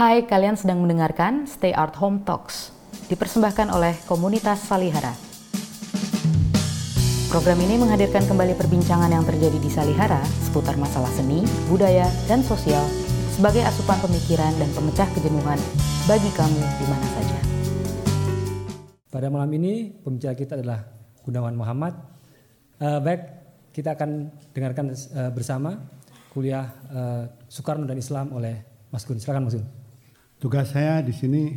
Hai, 0.00 0.24
kalian 0.24 0.56
sedang 0.56 0.80
mendengarkan 0.80 1.44
Stay 1.44 1.76
Art 1.76 1.92
Home 2.00 2.24
Talks, 2.24 2.72
dipersembahkan 3.12 3.68
oleh 3.68 3.92
komunitas 4.08 4.64
Salihara. 4.64 5.12
Program 7.28 7.60
ini 7.60 7.76
menghadirkan 7.76 8.24
kembali 8.24 8.56
perbincangan 8.56 9.12
yang 9.12 9.28
terjadi 9.28 9.60
di 9.60 9.68
Salihara 9.68 10.24
seputar 10.40 10.80
masalah 10.80 11.12
seni, 11.12 11.44
budaya, 11.68 12.08
dan 12.24 12.40
sosial 12.40 12.80
sebagai 13.36 13.60
asupan 13.60 14.00
pemikiran 14.00 14.48
dan 14.56 14.72
pemecah 14.72 15.04
kejenuhan 15.12 15.60
bagi 16.08 16.32
kamu 16.32 16.60
di 16.64 16.86
mana 16.88 17.06
saja. 17.20 17.38
Pada 19.12 19.28
malam 19.28 19.52
ini 19.52 19.92
pembicara 20.00 20.32
kita 20.32 20.56
adalah 20.56 20.80
Gunawan 21.28 21.52
Muhammad. 21.52 21.92
Uh, 22.80 23.04
baik, 23.04 23.20
kita 23.76 24.00
akan 24.00 24.32
dengarkan 24.56 24.96
uh, 24.96 25.28
bersama 25.28 25.76
kuliah 26.32 26.72
uh, 26.88 27.28
Soekarno 27.52 27.84
dan 27.84 28.00
Islam 28.00 28.32
oleh 28.32 28.64
Mas 28.88 29.04
Gun. 29.04 29.20
Silakan 29.20 29.44
Mas 29.44 29.60
Gun. 29.60 29.79
Tugas 30.40 30.72
saya 30.72 31.04
di 31.04 31.12
sini 31.12 31.52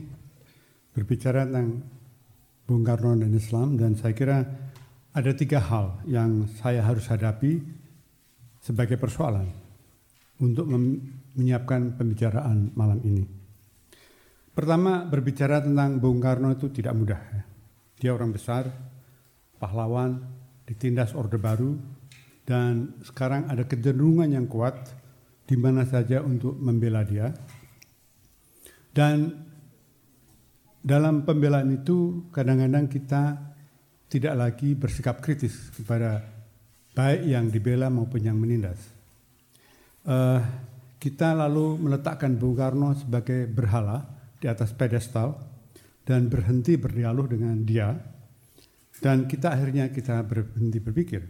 berbicara 0.91 1.47
tentang 1.47 1.87
Bung 2.67 2.83
Karno 2.83 3.15
dan 3.15 3.31
Islam 3.31 3.79
dan 3.79 3.95
saya 3.95 4.11
kira 4.11 4.43
ada 5.15 5.31
tiga 5.31 5.63
hal 5.63 6.03
yang 6.03 6.51
saya 6.59 6.83
harus 6.83 7.07
hadapi 7.07 7.63
sebagai 8.59 8.99
persoalan 8.99 9.47
untuk 10.43 10.67
menyiapkan 10.67 11.95
pembicaraan 11.95 12.75
malam 12.75 12.99
ini. 13.07 13.23
Pertama, 14.51 15.07
berbicara 15.07 15.63
tentang 15.63 16.03
Bung 16.03 16.19
Karno 16.19 16.51
itu 16.51 16.67
tidak 16.67 16.91
mudah. 16.91 17.23
Dia 18.03 18.11
orang 18.11 18.35
besar, 18.35 18.67
pahlawan, 19.63 20.27
ditindas 20.67 21.15
Orde 21.15 21.39
Baru, 21.39 21.79
dan 22.43 22.99
sekarang 22.99 23.47
ada 23.47 23.63
kecenderungan 23.63 24.27
yang 24.27 24.51
kuat 24.51 24.75
di 25.47 25.55
mana 25.55 25.87
saja 25.87 26.19
untuk 26.19 26.59
membela 26.59 27.07
dia. 27.07 27.31
Dan 28.93 29.33
dalam 30.83 31.25
pembelaan 31.25 31.73
itu 31.73 32.29
kadang-kadang 32.29 32.85
kita 32.85 33.23
tidak 34.05 34.33
lagi 34.37 34.77
bersikap 34.77 35.17
kritis 35.17 35.73
kepada 35.73 36.21
baik 36.93 37.25
yang 37.25 37.49
dibela 37.49 37.89
maupun 37.89 38.21
yang 38.21 38.37
menindas. 38.37 38.77
Uh, 40.05 40.37
kita 41.01 41.33
lalu 41.33 41.81
meletakkan 41.81 42.37
Bung 42.37 42.53
Karno 42.53 42.93
sebagai 42.93 43.49
berhala 43.49 44.05
di 44.37 44.45
atas 44.45 44.69
pedestal 44.77 45.35
dan 46.05 46.29
berhenti 46.29 46.77
berdialog 46.77 47.31
dengan 47.31 47.57
dia 47.65 47.95
dan 49.01 49.25
kita 49.25 49.51
akhirnya 49.51 49.89
kita 49.89 50.21
berhenti 50.23 50.79
berpikir. 50.79 51.21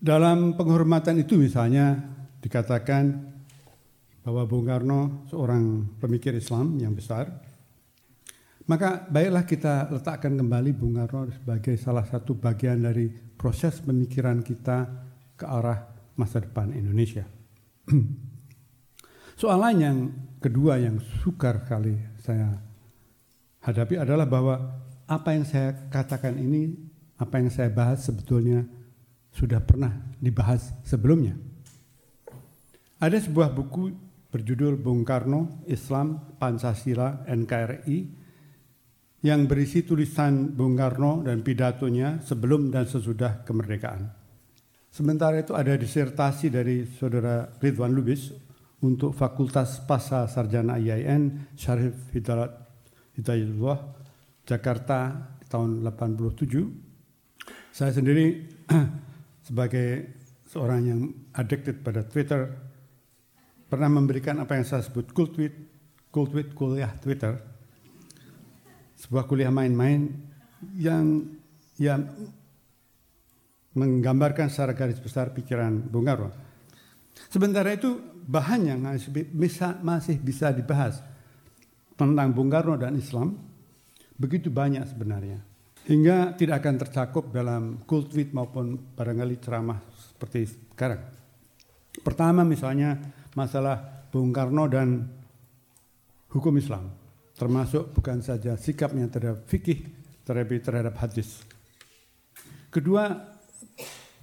Dalam 0.00 0.56
penghormatan 0.56 1.20
itu 1.20 1.36
misalnya 1.36 2.00
dikatakan 2.40 3.35
bahwa 4.26 4.42
Bung 4.42 4.66
Karno 4.66 5.22
seorang 5.30 5.94
pemikir 6.02 6.34
Islam 6.34 6.74
yang 6.82 6.98
besar 6.98 7.30
maka 8.66 9.06
baiklah 9.06 9.46
kita 9.46 9.86
letakkan 9.94 10.34
kembali 10.34 10.74
Bung 10.74 10.98
Karno 10.98 11.30
sebagai 11.30 11.78
salah 11.78 12.02
satu 12.02 12.34
bagian 12.34 12.82
dari 12.82 13.06
proses 13.38 13.78
pemikiran 13.78 14.42
kita 14.42 14.90
ke 15.38 15.46
arah 15.46 15.86
masa 16.18 16.42
depan 16.42 16.74
Indonesia. 16.74 17.22
Soalan 19.40 19.74
yang 19.78 19.98
kedua 20.42 20.82
yang 20.82 20.98
sukar 21.22 21.62
kali 21.62 21.94
saya 22.18 22.58
hadapi 23.62 24.02
adalah 24.02 24.26
bahwa 24.26 24.82
apa 25.06 25.38
yang 25.38 25.46
saya 25.46 25.70
katakan 25.86 26.34
ini, 26.34 26.74
apa 27.22 27.38
yang 27.38 27.54
saya 27.54 27.70
bahas 27.70 28.02
sebetulnya 28.02 28.66
sudah 29.30 29.62
pernah 29.62 29.94
dibahas 30.18 30.74
sebelumnya. 30.82 31.38
Ada 32.98 33.22
sebuah 33.22 33.54
buku 33.54 34.05
berjudul 34.30 34.78
Bung 34.78 35.06
Karno, 35.06 35.62
Islam, 35.70 36.36
Pancasila, 36.36 37.24
NKRI 37.26 37.98
yang 39.24 39.48
berisi 39.50 39.82
tulisan 39.82 40.54
Bung 40.54 40.78
Karno 40.78 41.24
dan 41.24 41.42
pidatonya 41.42 42.22
sebelum 42.22 42.70
dan 42.70 42.86
sesudah 42.86 43.42
kemerdekaan. 43.42 44.12
Sementara 44.92 45.42
itu 45.42 45.52
ada 45.52 45.76
disertasi 45.76 46.48
dari 46.48 46.88
saudara 46.88 47.44
Ridwan 47.60 47.92
Lubis 47.92 48.32
untuk 48.80 49.12
Fakultas 49.12 49.82
Pasca 49.84 50.24
Sarjana 50.24 50.80
IAIN 50.80 51.52
Syarif 51.56 52.12
Hidayat 52.16 52.52
Hidayatullah 53.16 53.78
Jakarta 54.46 54.98
tahun 55.48 55.82
87. 55.84 57.74
Saya 57.74 57.92
sendiri 57.92 58.46
sebagai 59.48 60.16
seorang 60.48 60.80
yang 60.86 61.00
addicted 61.36 61.82
pada 61.82 62.06
Twitter 62.06 62.46
pernah 63.66 63.90
memberikan 63.90 64.38
apa 64.38 64.54
yang 64.58 64.66
saya 64.66 64.82
sebut 64.82 65.10
cool 65.10 65.30
tweet, 65.30 65.54
cool 66.14 66.30
tweet 66.30 66.54
kuliah 66.54 66.90
Twitter 67.02 67.56
sebuah 68.96 69.28
kuliah 69.28 69.52
main-main 69.52 70.08
yang 70.72 71.36
ya 71.76 72.00
menggambarkan 73.76 74.48
secara 74.48 74.72
garis 74.72 74.96
besar 74.96 75.36
pikiran 75.36 75.84
Bung 75.84 76.08
Karno. 76.08 76.32
Sementara 77.28 77.76
itu 77.76 78.00
bahan 78.24 78.60
yang 78.64 78.80
bisa, 79.36 79.76
masih 79.84 80.16
bisa 80.16 80.48
dibahas 80.48 81.04
tentang 81.92 82.32
Bung 82.32 82.48
Karno 82.48 82.80
dan 82.80 82.96
Islam 82.96 83.36
begitu 84.16 84.48
banyak 84.48 84.88
sebenarnya. 84.88 85.44
Hingga 85.86 86.34
tidak 86.34 86.64
akan 86.64 86.74
tercakup 86.82 87.30
dalam 87.30 87.84
cool 87.86 88.08
tweet 88.08 88.34
maupun 88.34 88.74
barangkali 88.96 89.36
ceramah 89.38 89.78
seperti 89.94 90.72
sekarang. 90.72 90.98
Pertama 92.02 92.42
misalnya 92.42 92.96
masalah 93.36 94.08
Bung 94.08 94.32
Karno 94.32 94.64
dan 94.66 95.04
hukum 96.32 96.56
Islam 96.56 97.06
termasuk 97.36 97.92
bukan 97.92 98.24
saja 98.24 98.56
sikapnya 98.56 99.12
terhadap 99.12 99.44
fikih, 99.44 99.84
tetapi 100.24 100.56
terhadap 100.64 100.96
hadis. 100.96 101.44
Kedua, 102.72 103.12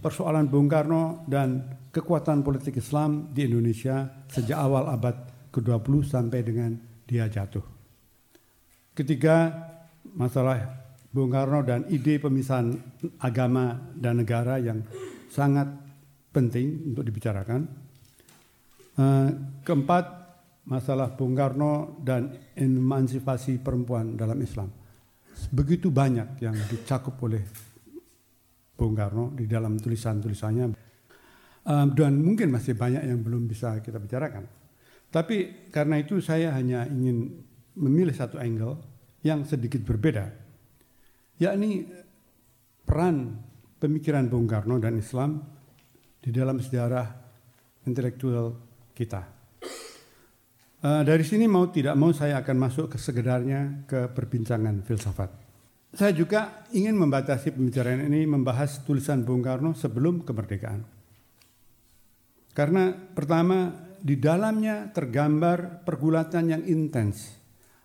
persoalan 0.01 0.49
Bung 0.49 0.65
Karno 0.65 1.21
dan 1.29 1.77
kekuatan 1.93 2.41
politik 2.41 2.81
Islam 2.81 3.29
di 3.31 3.45
Indonesia 3.45 4.25
sejak 4.33 4.57
awal 4.57 4.89
abad 4.89 5.15
ke-20 5.53 5.93
sampai 6.09 6.41
dengan 6.41 6.73
dia 7.05 7.29
jatuh. 7.29 7.63
Ketiga, 8.97 9.53
masalah 10.17 10.57
Bung 11.13 11.29
Karno 11.29 11.61
dan 11.61 11.85
ide 11.93 12.17
pemisahan 12.17 12.73
agama 13.21 13.77
dan 13.93 14.25
negara 14.25 14.57
yang 14.57 14.81
sangat 15.29 15.69
penting 16.33 16.93
untuk 16.93 17.05
dibicarakan. 17.05 17.82
Eh, 18.93 19.29
keempat, 19.65 20.05
masalah 20.69 21.17
Bung 21.17 21.33
Karno 21.33 21.97
dan 22.05 22.29
emansipasi 22.53 23.57
perempuan 23.57 24.13
dalam 24.13 24.37
Islam. 24.37 24.69
Begitu 25.49 25.89
banyak 25.89 26.37
yang 26.37 26.53
dicakup 26.69 27.17
oleh 27.25 27.41
Bung 28.77 28.93
Karno 28.93 29.33
di 29.33 29.49
dalam 29.49 29.81
tulisan-tulisannya. 29.81 30.67
Um, 31.63 31.95
dan 31.95 32.19
mungkin 32.19 32.51
masih 32.51 32.75
banyak 32.75 33.07
yang 33.07 33.23
belum 33.23 33.47
bisa 33.47 33.79
kita 33.79 33.95
bicarakan. 33.95 34.45
Tapi 35.07 35.69
karena 35.71 35.95
itu 35.95 36.19
saya 36.19 36.51
hanya 36.53 36.83
ingin 36.85 37.39
memilih 37.79 38.11
satu 38.11 38.35
angle 38.35 38.77
yang 39.23 39.47
sedikit 39.47 39.79
berbeda. 39.81 40.27
Yakni 41.39 41.87
peran 42.83 43.41
pemikiran 43.79 44.27
Bung 44.27 44.45
Karno 44.45 44.75
dan 44.77 44.99
Islam 44.99 45.39
di 46.19 46.35
dalam 46.35 46.59
sejarah 46.59 47.07
intelektual 47.87 48.72
kita. 48.93 49.21
Uh, 50.83 51.01
dari 51.01 51.23
sini 51.23 51.47
mau 51.47 51.71
tidak 51.71 51.95
mau 51.95 52.11
saya 52.11 52.43
akan 52.43 52.57
masuk 52.59 52.91
ke 52.93 52.97
segedarnya 52.99 53.87
ke 53.87 54.11
perbincangan 54.11 54.83
filsafat. 54.83 55.31
Saya 55.93 56.11
juga 56.11 56.65
ingin 56.73 56.97
membatasi 56.97 57.53
pembicaraan 57.53 58.09
ini 58.09 58.25
membahas 58.25 58.81
tulisan 58.81 59.21
Bung 59.21 59.45
Karno 59.45 59.77
sebelum 59.77 60.25
kemerdekaan. 60.25 60.81
Karena 62.53 62.89
pertama 62.91 63.71
di 64.01 64.19
dalamnya 64.19 64.91
tergambar 64.91 65.85
pergulatan 65.87 66.51
yang 66.51 66.63
intens 66.67 67.37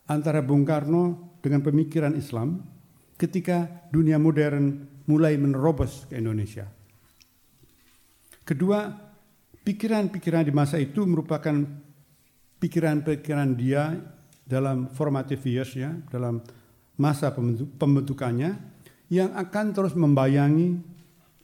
antara 0.09 0.43
Bung 0.43 0.65
Karno 0.65 1.37
dengan 1.39 1.63
pemikiran 1.63 2.17
Islam 2.19 2.65
ketika 3.15 3.87
dunia 3.95 4.19
modern 4.19 4.89
mulai 5.07 5.39
menerobos 5.39 6.11
ke 6.11 6.19
Indonesia. 6.19 6.67
Kedua, 8.43 9.08
pikiran-pikiran 9.69 10.49
di 10.49 10.53
masa 10.57 10.81
itu 10.81 11.05
merupakan 11.05 11.53
pikiran-pikiran 12.57 13.53
dia 13.53 14.01
dalam 14.49 14.89
formative 14.89 15.45
years 15.45 15.77
ya, 15.77 15.93
dalam 16.09 16.41
masa 16.97 17.37
pembentukannya 17.77 18.57
yang 19.13 19.37
akan 19.37 19.77
terus 19.77 19.93
membayangi 19.93 20.81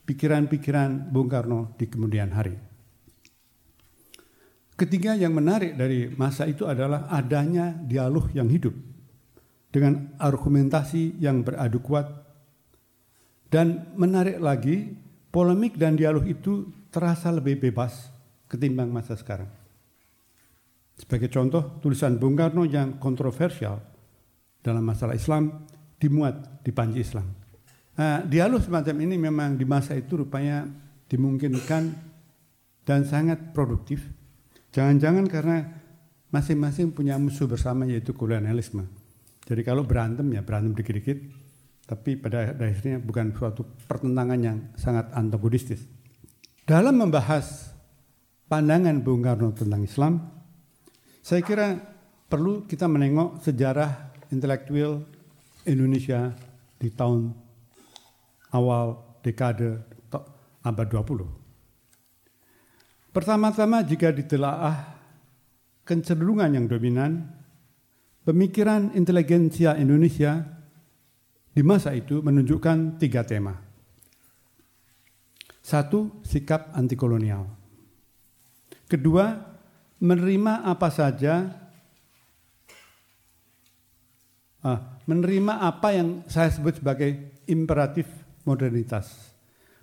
pikiran-pikiran 0.09 1.13
Bung 1.13 1.29
Karno 1.29 1.77
di 1.77 1.85
kemudian 1.85 2.33
hari. 2.33 2.57
Ketiga 4.73 5.13
yang 5.15 5.37
menarik 5.37 5.77
dari 5.77 6.09
masa 6.17 6.49
itu 6.49 6.65
adalah 6.65 7.13
adanya 7.13 7.77
dialog 7.77 8.33
yang 8.33 8.49
hidup 8.49 8.73
dengan 9.69 10.17
argumentasi 10.17 11.21
yang 11.21 11.45
beradu 11.45 11.79
kuat 11.85 12.09
dan 13.53 13.93
menarik 13.95 14.41
lagi 14.41 14.97
polemik 15.29 15.77
dan 15.77 15.95
dialog 15.95 16.25
itu 16.27 16.73
terasa 16.91 17.31
lebih 17.31 17.61
bebas 17.71 18.14
ketimbang 18.49 18.93
masa 18.93 19.17
sekarang. 19.17 19.49
Sebagai 20.95 21.27
contoh, 21.27 21.83
tulisan 21.83 22.21
Bung 22.23 22.39
Karno 22.39 22.63
yang 22.63 23.03
kontroversial 23.03 23.83
dalam 24.63 24.87
masalah 24.87 25.19
Islam 25.19 25.67
dimuat 25.99 26.63
di 26.63 26.71
Panji 26.71 27.03
Islam. 27.03 27.27
Nah, 27.95 28.23
dialog 28.27 28.63
semacam 28.63 28.97
ini 29.07 29.17
memang 29.19 29.55
di 29.55 29.67
masa 29.67 29.95
itu 29.95 30.23
rupanya 30.23 30.67
dimungkinkan 31.11 31.83
dan 32.83 33.07
sangat 33.07 33.55
produktif. 33.55 34.03
Jangan-jangan 34.75 35.27
karena 35.31 35.59
masing-masing 36.35 36.91
punya 36.91 37.15
musuh 37.15 37.47
bersama 37.47 37.87
yaitu 37.87 38.11
kolonialisme. 38.11 38.83
Jadi 39.47 39.63
kalau 39.63 39.87
berantem 39.87 40.27
ya 40.35 40.43
berantem 40.43 40.75
dikit-dikit, 40.75 41.19
tapi 41.87 42.19
pada 42.19 42.59
akhirnya 42.59 42.99
bukan 42.99 43.31
suatu 43.37 43.63
pertentangan 43.87 44.41
yang 44.43 44.59
sangat 44.75 45.15
antagonistis. 45.15 45.87
Dalam 46.67 46.97
membahas 46.99 47.64
pandangan 48.55 49.03
Bung 49.03 49.19
Karno 49.19 49.51
tentang 49.51 49.83
Islam, 49.83 50.31
saya 51.27 51.43
kira 51.43 51.75
perlu 52.31 52.63
kita 52.71 52.87
menengok 52.87 53.43
sejarah 53.43 54.15
intelektual 54.31 55.03
Indonesia 55.67 56.31
di 56.79 56.87
tahun 56.87 57.35
awal 58.55 58.95
dekade 59.27 59.83
abad 60.63 60.87
20. 60.87 63.11
Pertama-tama 63.11 63.83
jika 63.83 64.15
ditelaah 64.15 65.03
kecenderungan 65.83 66.55
yang 66.55 66.71
dominan, 66.71 67.27
pemikiran 68.23 68.95
inteligensia 68.95 69.75
Indonesia 69.75 70.47
di 71.51 71.63
masa 71.67 71.91
itu 71.91 72.23
menunjukkan 72.23 73.03
tiga 73.03 73.27
tema. 73.27 73.59
Satu, 75.59 76.23
sikap 76.23 76.71
anti 76.71 76.95
kolonial. 76.95 77.64
Kedua, 78.95 79.27
menerima 79.99 80.63
apa 80.63 80.87
saja, 80.87 81.51
ah, 84.63 85.03
menerima 85.11 85.67
apa 85.67 85.91
yang 85.91 86.23
saya 86.31 86.55
sebut 86.55 86.79
sebagai 86.79 87.43
imperatif 87.51 88.07
modernitas. 88.47 89.35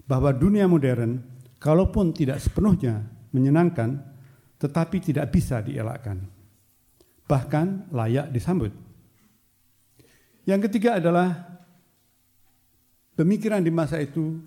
Bahwa 0.07 0.31
dunia 0.31 0.63
modern, 0.63 1.19
kalaupun 1.59 2.15
tidak 2.15 2.39
sepenuhnya 2.39 3.03
menyenangkan, 3.35 3.99
tetapi 4.63 5.03
tidak 5.03 5.27
bisa 5.27 5.59
dielakkan. 5.59 6.23
Bahkan 7.27 7.91
layak 7.91 8.31
disambut. 8.31 8.71
Yang 10.47 10.71
ketiga 10.71 11.03
adalah 11.03 11.59
pemikiran 13.19 13.59
di 13.59 13.75
masa 13.75 13.99
itu 13.99 14.39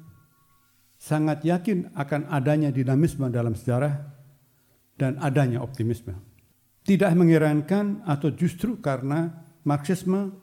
sangat 0.96 1.44
yakin 1.44 1.93
akan 1.93 2.32
adanya 2.32 2.72
dinamisme 2.72 3.28
dalam 3.28 3.52
sejarah 3.52 4.24
dan 4.94 5.19
adanya 5.19 5.61
optimisme. 5.61 6.14
Tidak 6.85 7.11
mengherankan 7.17 8.05
atau 8.05 8.29
justru 8.37 8.79
karena 8.79 9.32
Marxisme 9.64 10.37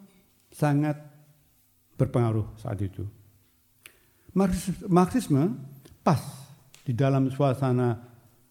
sangat 0.50 0.98
berpengaruh 1.96 2.58
saat 2.58 2.82
itu. 2.82 3.06
Marxisme 4.90 5.62
pas 6.02 6.20
di 6.82 6.98
dalam 6.98 7.30
suasana 7.30 8.02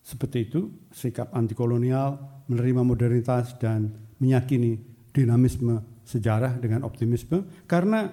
seperti 0.01 0.39
itu, 0.47 0.61
sikap 0.95 1.35
anti 1.35 1.53
kolonial, 1.53 2.45
menerima 2.47 2.83
modernitas 2.87 3.59
dan 3.59 3.91
meyakini 4.23 4.79
dinamisme 5.11 6.03
sejarah 6.07 6.59
dengan 6.59 6.87
optimisme 6.87 7.67
karena 7.67 8.07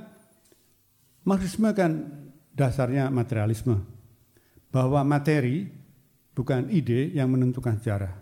Marxisme 1.27 1.69
kan 1.75 1.91
dasarnya 2.55 3.11
materialisme 3.11 3.83
bahwa 4.71 5.03
materi 5.03 5.67
bukan 6.37 6.69
ide 6.69 7.09
yang 7.17 7.33
menentukan 7.33 7.81
sejarah. 7.81 8.13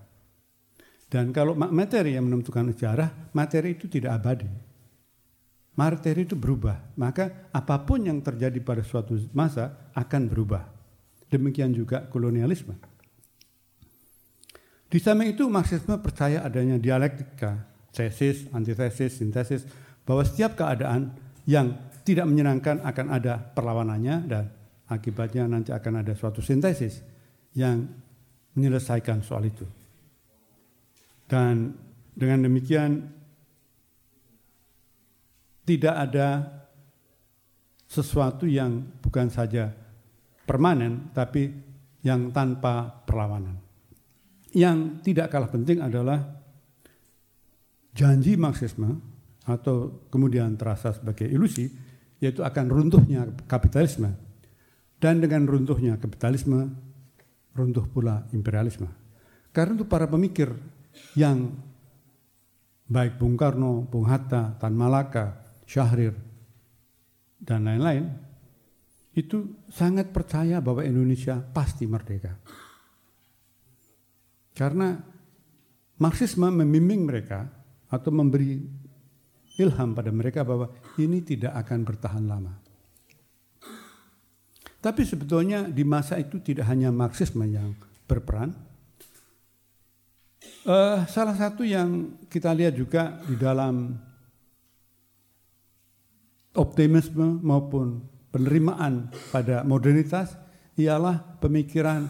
Dan 1.12 1.35
kalau 1.35 1.51
materi 1.53 2.15
yang 2.15 2.31
menentukan 2.31 2.71
sejarah, 2.71 3.35
materi 3.35 3.75
itu 3.75 3.91
tidak 3.91 4.23
abadi 4.23 4.47
materi 5.75 6.23
itu 6.23 6.35
berubah. 6.35 6.95
Maka 6.95 7.51
apa 7.51 7.83
pun 7.83 8.03
yang 8.03 8.19
terjadi 8.23 8.57
pada 8.63 8.81
suatu 8.81 9.19
masa 9.35 9.91
akan 9.94 10.31
berubah. 10.31 10.63
Demikian 11.29 11.75
juga 11.75 12.07
kolonialisme. 12.07 12.75
Di 14.88 14.97
samping 15.03 15.35
itu 15.35 15.51
Marxisme 15.51 16.00
percaya 16.00 16.39
adanya 16.47 16.79
dialektika, 16.79 17.67
tesis, 17.91 18.47
antitesis, 18.56 19.19
sintesis, 19.19 19.67
bahwa 20.07 20.23
setiap 20.23 20.56
keadaan 20.56 21.12
yang 21.44 21.75
tidak 22.07 22.29
menyenangkan 22.29 22.79
akan 22.85 23.07
ada 23.12 23.41
perlawanannya 23.41 24.15
dan 24.29 24.44
akibatnya 24.88 25.50
nanti 25.50 25.73
akan 25.73 26.06
ada 26.06 26.13
suatu 26.13 26.39
sintesis 26.39 27.01
yang 27.57 27.89
menyelesaikan 28.55 29.21
soal 29.21 29.47
itu. 29.47 29.67
Dan 31.27 31.75
dengan 32.15 32.47
demikian 32.47 33.11
tidak 35.65 35.95
ada 35.95 36.29
sesuatu 37.89 38.45
yang 38.45 38.85
bukan 39.01 39.27
saja 39.29 39.73
permanen, 40.45 41.11
tapi 41.11 41.49
yang 42.05 42.29
tanpa 42.29 43.03
perlawanan. 43.03 43.57
Yang 44.55 45.03
tidak 45.03 45.33
kalah 45.33 45.51
penting 45.51 45.81
adalah 45.81 46.21
janji 47.91 48.37
Marxisme 48.37 49.01
atau 49.43 50.07
kemudian 50.13 50.53
terasa 50.55 50.93
sebagai 50.93 51.25
ilusi, 51.27 51.67
yaitu 52.21 52.45
akan 52.45 52.69
runtuhnya 52.69 53.25
kapitalisme. 53.49 54.13
Dan 55.01 55.19
dengan 55.19 55.49
runtuhnya 55.49 55.99
kapitalisme, 55.99 56.71
runtuh 57.55 57.87
pula 57.87 58.27
imperialisme. 58.35 58.91
Karena 59.55 59.79
itu 59.79 59.87
para 59.87 60.05
pemikir 60.05 60.51
yang 61.15 61.55
baik 62.85 63.17
Bung 63.17 63.39
Karno, 63.39 63.87
Bung 63.87 64.05
Hatta, 64.05 64.59
Tan 64.59 64.75
Malaka, 64.75 65.41
Syahrir, 65.65 66.13
dan 67.39 67.65
lain-lain, 67.65 68.05
itu 69.15 69.63
sangat 69.71 70.11
percaya 70.11 70.59
bahwa 70.59 70.83
Indonesia 70.83 71.39
pasti 71.39 71.87
merdeka. 71.87 72.35
Karena 74.51 74.91
Marxisme 75.95 76.51
membimbing 76.51 77.07
mereka 77.07 77.47
atau 77.87 78.11
memberi 78.11 78.59
ilham 79.55 79.95
pada 79.95 80.11
mereka 80.11 80.43
bahwa 80.43 80.67
ini 80.99 81.23
tidak 81.23 81.55
akan 81.55 81.87
bertahan 81.87 82.27
lama. 82.27 82.64
Tapi 84.85 85.01
sebetulnya 85.01 85.65
di 85.65 85.81
masa 85.81 86.21
itu 86.21 86.37
tidak 86.37 86.69
hanya 86.69 86.93
Marxisme 86.93 87.41
yang 87.49 87.73
berperan. 88.05 88.53
Uh, 90.61 91.01
salah 91.09 91.33
satu 91.33 91.65
yang 91.65 92.21
kita 92.29 92.53
lihat 92.53 92.77
juga 92.77 93.17
di 93.25 93.33
dalam 93.33 93.97
optimisme 96.53 97.41
maupun 97.41 98.05
penerimaan 98.29 99.10
pada 99.33 99.65
modernitas 99.65 100.38
ialah 100.77 101.41
pemikiran 101.41 102.05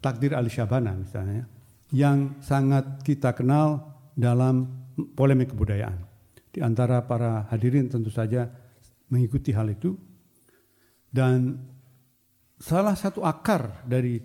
takdir 0.00 0.32
Ali 0.32 0.48
Syabana 0.48 0.96
misalnya 0.96 1.44
yang 1.92 2.40
sangat 2.40 3.04
kita 3.04 3.36
kenal 3.36 3.92
dalam 4.16 4.88
polemik 5.12 5.52
kebudayaan. 5.52 6.00
Di 6.48 6.64
antara 6.64 7.04
para 7.04 7.44
hadirin 7.52 7.92
tentu 7.92 8.08
saja 8.08 8.48
mengikuti 9.12 9.52
hal 9.52 9.68
itu 9.68 9.92
dan 11.12 11.60
salah 12.56 12.96
satu 12.96 13.24
akar 13.24 13.84
dari 13.84 14.20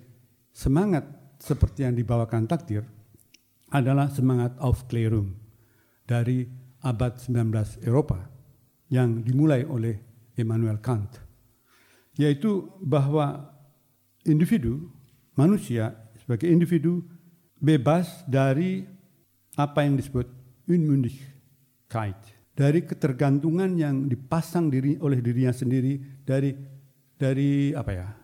semangat 0.51 1.07
seperti 1.39 1.83
yang 1.83 1.95
dibawakan 1.95 2.47
takdir 2.47 2.85
adalah 3.71 4.11
semangat 4.11 4.55
Aufklärung 4.59 5.35
dari 6.03 6.43
abad 6.83 7.15
19 7.17 7.87
Eropa 7.87 8.27
yang 8.91 9.23
dimulai 9.23 9.63
oleh 9.63 9.95
Immanuel 10.35 10.83
Kant, 10.83 11.15
yaitu 12.19 12.67
bahwa 12.83 13.47
individu, 14.27 14.91
manusia 15.39 15.95
sebagai 16.19 16.51
individu 16.51 16.99
bebas 17.55 18.27
dari 18.27 18.83
apa 19.55 19.87
yang 19.87 19.95
disebut 19.95 20.27
Unmündigkeit, 20.67 22.19
dari 22.51 22.83
ketergantungan 22.83 23.79
yang 23.79 24.07
dipasang 24.11 24.67
diri 24.67 24.99
oleh 24.99 25.23
dirinya 25.23 25.55
sendiri 25.55 26.23
dari 26.27 26.51
dari 27.15 27.71
apa 27.71 27.91
ya? 27.91 28.20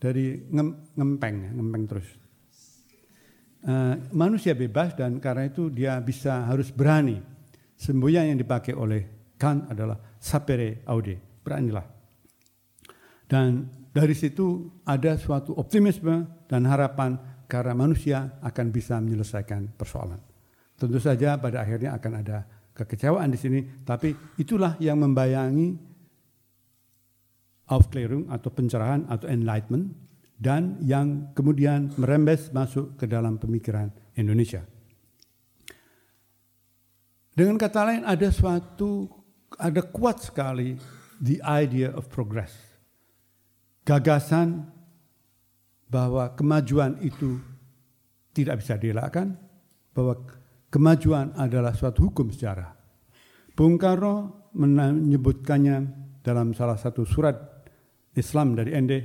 Dari 0.00 0.48
ngem, 0.48 0.96
ngempeng, 0.96 1.36
ngempeng 1.60 1.84
terus. 1.84 2.08
Uh, 3.60 4.00
manusia 4.16 4.56
bebas 4.56 4.96
dan 4.96 5.20
karena 5.20 5.52
itu 5.52 5.68
dia 5.68 6.00
bisa 6.00 6.48
harus 6.48 6.72
berani. 6.72 7.20
Semboyan 7.76 8.32
yang 8.32 8.40
dipakai 8.40 8.72
oleh 8.72 9.36
kan 9.36 9.68
adalah 9.68 10.00
sapere 10.16 10.80
aude, 10.88 11.44
beranilah. 11.44 11.84
Dan 13.28 13.68
dari 13.92 14.16
situ 14.16 14.80
ada 14.88 15.20
suatu 15.20 15.52
optimisme 15.56 16.46
dan 16.48 16.64
harapan 16.64 17.20
karena 17.50 17.74
manusia 17.76 18.40
akan 18.40 18.66
bisa 18.72 18.96
menyelesaikan 19.02 19.76
persoalan. 19.76 20.22
Tentu 20.80 20.96
saja 20.96 21.36
pada 21.36 21.60
akhirnya 21.60 21.92
akan 21.98 22.12
ada 22.24 22.48
kekecewaan 22.72 23.28
di 23.28 23.38
sini, 23.38 23.60
tapi 23.84 24.16
itulah 24.40 24.80
yang 24.80 24.96
membayangi 25.02 25.89
Aufklärung 27.70 28.26
atau 28.28 28.50
pencerahan 28.50 29.06
atau 29.06 29.30
enlightenment 29.30 29.94
dan 30.40 30.80
yang 30.82 31.30
kemudian 31.36 31.94
merembes 31.94 32.50
masuk 32.50 32.98
ke 32.98 33.06
dalam 33.06 33.38
pemikiran 33.38 33.94
Indonesia. 34.18 34.66
Dengan 37.30 37.56
kata 37.56 37.80
lain 37.86 38.02
ada 38.02 38.28
suatu 38.34 39.06
ada 39.56 39.80
kuat 39.86 40.26
sekali 40.26 40.74
the 41.22 41.38
idea 41.46 41.92
of 41.94 42.10
progress. 42.10 42.52
Gagasan 43.86 44.66
bahwa 45.90 46.32
kemajuan 46.38 46.98
itu 47.02 47.42
tidak 48.30 48.62
bisa 48.62 48.78
dielakkan, 48.78 49.34
bahwa 49.90 50.22
kemajuan 50.70 51.34
adalah 51.34 51.74
suatu 51.74 52.08
hukum 52.08 52.30
sejarah. 52.30 52.70
Bung 53.58 53.76
Karno 53.76 54.46
menyebutkannya 54.54 55.76
dalam 56.22 56.54
salah 56.54 56.78
satu 56.78 57.02
surat 57.02 57.34
Islam 58.14 58.58
dari 58.58 58.74
Ende, 58.74 58.98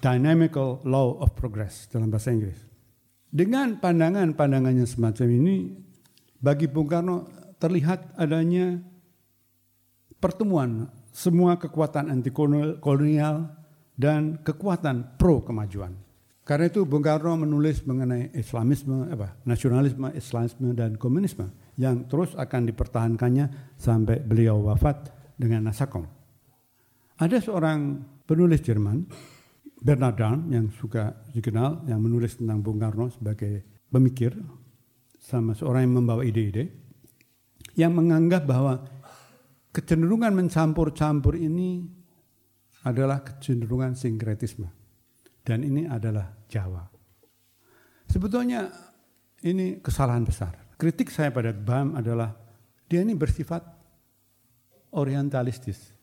Dynamical 0.00 0.84
Law 0.84 1.20
of 1.20 1.36
Progress 1.36 1.88
dalam 1.88 2.08
bahasa 2.08 2.32
Inggris. 2.32 2.60
Dengan 3.34 3.80
pandangan-pandangannya 3.82 4.86
semacam 4.86 5.26
ini, 5.26 5.56
bagi 6.38 6.70
Bung 6.70 6.86
Karno 6.86 7.26
terlihat 7.58 8.14
adanya 8.20 8.78
pertemuan 10.20 10.92
semua 11.10 11.56
kekuatan 11.56 12.12
anti 12.12 12.30
kolonial 12.78 13.50
dan 13.96 14.38
kekuatan 14.44 15.18
pro 15.18 15.42
kemajuan. 15.42 15.96
Karena 16.44 16.68
itu 16.68 16.84
Bung 16.84 17.00
Karno 17.00 17.40
menulis 17.40 17.80
mengenai 17.88 18.36
Islamisme, 18.36 19.08
apa, 19.08 19.40
nasionalisme, 19.48 20.12
Islamisme 20.12 20.76
dan 20.76 21.00
komunisme 21.00 21.48
yang 21.80 22.04
terus 22.04 22.36
akan 22.36 22.68
dipertahankannya 22.68 23.74
sampai 23.80 24.20
beliau 24.20 24.60
wafat 24.68 25.08
dengan 25.40 25.72
Nasakom. 25.72 26.04
Ada 27.16 27.40
seorang 27.40 28.04
penulis 28.24 28.60
Jerman, 28.64 29.04
Bernard 29.84 30.16
Dahm, 30.16 30.48
yang 30.52 30.72
suka 30.72 31.12
dikenal, 31.32 31.84
yang 31.88 32.00
menulis 32.00 32.40
tentang 32.40 32.64
Bung 32.64 32.80
Karno 32.80 33.12
sebagai 33.12 33.84
pemikir, 33.92 34.32
sama 35.20 35.56
seorang 35.56 35.88
yang 35.88 35.94
membawa 36.04 36.24
ide-ide, 36.24 36.72
yang 37.76 37.96
menganggap 37.96 38.44
bahwa 38.44 38.84
kecenderungan 39.72 40.36
mencampur-campur 40.36 41.36
ini 41.36 41.84
adalah 42.84 43.24
kecenderungan 43.24 43.96
sinkretisme 43.96 44.68
dan 45.40 45.64
ini 45.64 45.88
adalah 45.88 46.28
Jawa. 46.48 46.84
Sebetulnya 48.04 48.68
ini 49.44 49.80
kesalahan 49.80 50.24
besar. 50.28 50.76
Kritik 50.76 51.08
saya 51.08 51.32
pada 51.32 51.50
BAM 51.56 51.96
adalah 51.96 52.36
dia 52.84 53.00
ini 53.00 53.16
bersifat 53.16 53.64
orientalistis. 54.92 55.93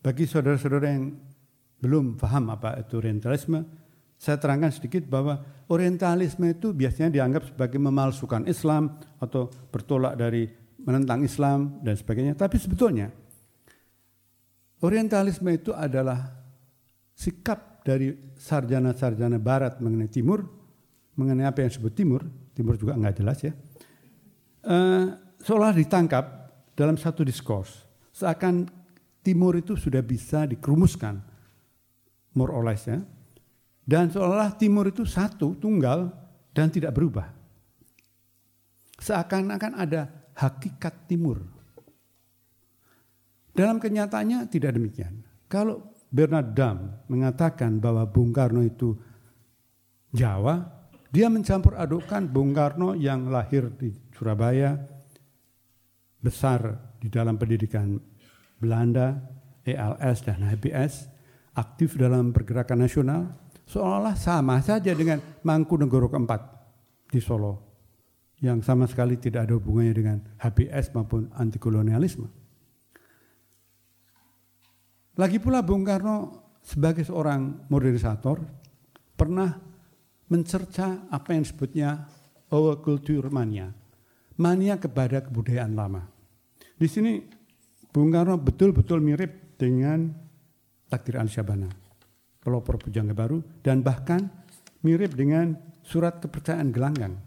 Bagi 0.00 0.24
saudara-saudara 0.24 0.88
yang 0.88 1.12
belum 1.80 2.16
paham 2.16 2.52
apa 2.52 2.80
itu 2.80 2.96
orientalisme, 2.96 3.60
saya 4.20 4.36
terangkan 4.36 4.72
sedikit 4.72 5.04
bahwa 5.08 5.40
orientalisme 5.68 6.44
itu 6.48 6.72
biasanya 6.76 7.08
dianggap 7.08 7.52
sebagai 7.52 7.80
memalsukan 7.80 8.44
Islam 8.48 8.96
atau 9.20 9.48
bertolak 9.48 10.16
dari 10.16 10.44
menentang 10.80 11.24
Islam 11.24 11.80
dan 11.84 11.96
sebagainya. 11.96 12.36
Tapi 12.36 12.56
sebetulnya 12.56 13.08
orientalisme 14.80 15.48
itu 15.52 15.72
adalah 15.76 16.32
sikap 17.12 17.84
dari 17.84 18.12
sarjana-sarjana 18.36 19.36
barat 19.36 19.80
mengenai 19.80 20.08
timur, 20.08 20.44
mengenai 21.16 21.48
apa 21.48 21.64
yang 21.64 21.72
disebut 21.72 21.92
timur, 21.92 22.24
timur 22.56 22.76
juga 22.76 22.96
nggak 22.96 23.16
jelas 23.20 23.38
ya, 23.40 23.52
uh, 24.64 25.06
seolah 25.40 25.72
ditangkap 25.76 26.24
dalam 26.76 26.96
satu 26.96 27.24
diskurs. 27.24 27.88
Seakan 28.12 28.79
timur 29.20 29.56
itu 29.56 29.76
sudah 29.76 30.00
bisa 30.00 30.48
dikerumuskan, 30.48 31.20
more 32.36 32.52
or 32.52 32.64
less 32.64 32.88
ya. 32.88 33.00
Dan 33.84 34.12
seolah 34.12 34.54
timur 34.54 34.86
itu 34.86 35.02
satu, 35.02 35.58
tunggal, 35.58 36.12
dan 36.54 36.70
tidak 36.70 36.94
berubah. 36.94 37.26
Seakan-akan 39.00 39.72
ada 39.74 40.06
hakikat 40.36 41.08
timur. 41.08 41.42
Dalam 43.50 43.82
kenyataannya 43.82 44.46
tidak 44.46 44.78
demikian. 44.78 45.26
Kalau 45.50 45.90
Bernard 46.10 46.54
Dam 46.54 47.02
mengatakan 47.10 47.82
bahwa 47.82 48.06
Bung 48.06 48.30
Karno 48.30 48.62
itu 48.62 48.94
Jawa, 50.14 50.62
dia 51.10 51.26
mencampur 51.26 51.74
adukkan 51.74 52.30
Bung 52.30 52.54
Karno 52.54 52.94
yang 52.94 53.26
lahir 53.26 53.74
di 53.74 53.90
Surabaya, 54.14 54.78
besar 56.22 56.78
di 57.02 57.10
dalam 57.10 57.34
pendidikan 57.34 57.98
Belanda, 58.60 59.16
ELS 59.64 60.22
dan 60.28 60.44
HBS, 60.44 61.08
aktif 61.56 61.96
dalam 61.96 62.30
pergerakan 62.30 62.84
nasional, 62.84 63.32
seolah-olah 63.64 64.14
sama 64.14 64.60
saja 64.60 64.92
dengan 64.92 65.18
Mangkunegoro 65.40 66.12
keempat 66.12 66.40
di 67.08 67.18
Solo, 67.18 67.58
yang 68.44 68.60
sama 68.60 68.84
sekali 68.84 69.16
tidak 69.16 69.48
ada 69.48 69.56
hubungannya 69.56 69.94
dengan 69.96 70.18
HBS 70.38 70.92
maupun 70.92 71.32
anti 71.34 71.56
kolonialisme. 71.56 72.28
Lagi 75.16 75.40
pula 75.40 75.64
Bung 75.64 75.84
Karno 75.84 76.48
sebagai 76.60 77.04
seorang 77.04 77.68
modernisator 77.68 78.40
pernah 79.16 79.52
mencerca 80.30 81.10
apa 81.10 81.34
yang 81.34 81.42
disebutnya 81.44 82.08
our 82.52 82.78
culture 82.80 83.28
mania. 83.28 83.74
Mania 84.40 84.80
kepada 84.80 85.20
kebudayaan 85.20 85.76
lama. 85.76 86.08
Di 86.80 86.88
sini 86.88 87.20
Bung 87.90 88.14
Karno 88.14 88.38
betul-betul 88.38 89.02
mirip 89.02 89.58
dengan 89.58 90.14
takdir 90.86 91.18
Al-Syabana, 91.18 91.66
pelopor 92.38 92.78
pujangga 92.78 93.14
baru, 93.14 93.42
dan 93.62 93.82
bahkan 93.82 94.30
mirip 94.86 95.18
dengan 95.18 95.58
surat 95.82 96.22
kepercayaan 96.22 96.70
gelanggang. 96.70 97.18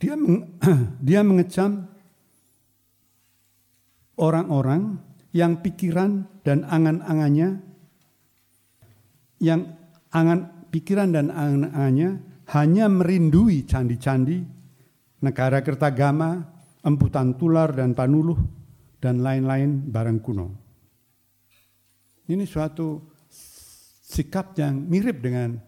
Dia, 0.00 0.16
meng, 0.16 0.56
dia 1.06 1.20
mengecam 1.20 1.84
orang-orang 4.16 4.96
yang 5.36 5.60
pikiran 5.60 6.24
dan 6.42 6.64
angan-angannya 6.64 7.60
yang 9.40 9.60
angan 10.12 10.68
pikiran 10.68 11.08
dan 11.16 11.32
angan-angannya 11.32 12.10
hanya 12.50 12.86
merindui 12.90 13.64
candi-candi, 13.64 14.42
negara 15.24 15.64
Kertagama, 15.64 16.44
emputan 16.84 17.38
tular 17.38 17.72
dan 17.72 17.96
panuluh, 17.96 18.36
dan 19.00 19.24
lain-lain 19.24 19.88
barang 19.88 20.20
kuno. 20.20 20.48
Ini 22.30 22.46
suatu 22.46 23.00
sikap 24.04 24.54
yang 24.60 24.86
mirip 24.86 25.18
dengan 25.18 25.58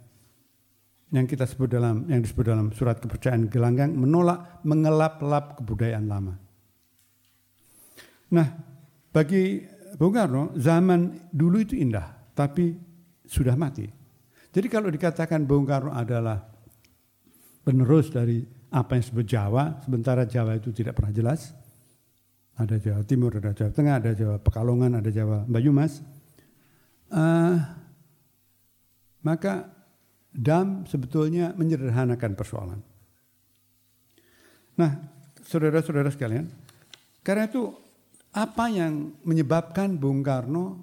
yang 1.13 1.29
kita 1.29 1.45
sebut 1.45 1.69
dalam 1.69 2.09
yang 2.09 2.25
disebut 2.25 2.45
dalam 2.47 2.73
surat 2.73 2.97
kepercayaan 3.01 3.49
gelanggang 3.53 3.93
menolak 3.93 4.65
mengelap-lap 4.65 5.61
kebudayaan 5.61 6.07
lama. 6.09 6.35
Nah, 8.33 8.49
bagi 9.13 9.61
Bung 10.01 10.17
Karno, 10.17 10.57
zaman 10.57 11.29
dulu 11.29 11.61
itu 11.61 11.77
indah, 11.77 12.33
tapi 12.33 12.73
sudah 13.29 13.53
mati. 13.61 13.85
Jadi 14.53 14.67
kalau 14.73 14.89
dikatakan 14.89 15.45
Bung 15.45 15.69
Karno 15.69 15.93
adalah 15.93 16.41
penerus 17.61 18.09
dari 18.09 18.41
apa 18.73 18.97
yang 18.97 19.03
disebut 19.05 19.27
Jawa, 19.29 19.85
sementara 19.85 20.25
Jawa 20.25 20.57
itu 20.57 20.73
tidak 20.73 20.97
pernah 20.97 21.13
jelas. 21.13 21.53
Ada 22.61 22.77
Jawa 22.77 23.03
Timur, 23.09 23.33
ada 23.37 23.57
Jawa 23.57 23.73
Tengah, 23.73 23.95
ada 23.97 24.13
Jawa 24.13 24.37
Pekalongan, 24.41 25.01
ada 25.01 25.09
Jawa 25.09 25.49
Banyumas. 25.49 26.05
Uh, 27.13 27.57
maka 29.25 29.69
Dam 30.33 30.89
sebetulnya 30.89 31.53
menyederhanakan 31.53 32.33
persoalan. 32.33 32.81
Nah, 34.81 34.97
saudara-saudara 35.45 36.09
sekalian, 36.09 36.49
karena 37.21 37.45
itu 37.45 37.69
apa 38.33 38.73
yang 38.73 39.13
menyebabkan 39.29 40.01
Bung 40.01 40.25
Karno 40.25 40.81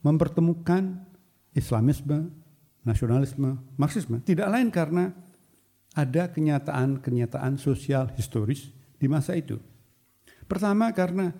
mempertemukan 0.00 1.04
Islamisme, 1.52 2.32
nasionalisme, 2.88 3.60
Marxisme? 3.76 4.24
Tidak 4.24 4.48
lain 4.48 4.72
karena 4.72 5.12
ada 5.92 6.32
kenyataan-kenyataan 6.32 7.60
sosial 7.60 8.08
historis 8.16 8.72
di 8.96 9.12
masa 9.12 9.36
itu. 9.36 9.60
Pertama 10.52 10.92
karena 10.92 11.32